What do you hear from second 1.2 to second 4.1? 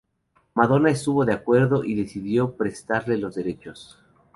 de acuerdo y decidió prestarle los derechos.